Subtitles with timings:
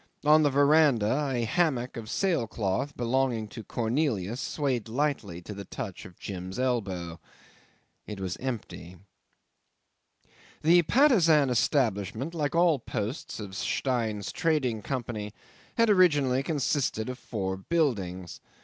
[0.25, 5.63] On the verandah a hammock of sail cloth, belonging to Cornelius, swayed lightly to the
[5.63, 7.19] touch of Jim's elbow.
[8.07, 8.97] It was empty.
[10.63, 15.33] 'The Patusan establishment, like all the posts of Stein's Trading Company,
[15.77, 18.41] had originally consisted of four buildings.